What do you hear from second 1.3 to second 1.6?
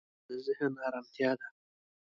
ده